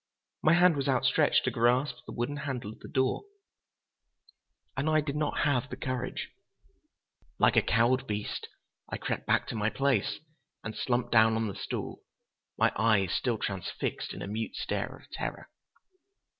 My 0.41 0.53
hand 0.55 0.75
was 0.77 0.89
outstretched 0.89 1.43
to 1.43 1.51
grasp 1.51 1.97
the 2.07 2.11
wooden 2.11 2.37
handle 2.37 2.71
of 2.73 2.79
the 2.79 2.87
door. 2.87 3.21
And—I 4.75 4.99
did 4.99 5.15
not 5.15 5.41
have 5.41 5.69
the 5.69 5.75
courage. 5.75 6.29
Like 7.37 7.55
a 7.55 7.61
cowed 7.61 8.07
beast 8.07 8.47
I 8.89 8.97
crept 8.97 9.27
back 9.27 9.45
to 9.49 9.55
my 9.55 9.69
place 9.69 10.17
and 10.63 10.75
slumped 10.75 11.11
down 11.11 11.35
on 11.35 11.47
the 11.47 11.53
stool, 11.53 12.01
my 12.57 12.71
eyes 12.75 13.13
still 13.13 13.37
transfixed 13.37 14.11
in 14.11 14.23
a 14.23 14.27
mute 14.27 14.55
stare 14.55 14.97
of 14.97 15.11
terror. 15.11 15.51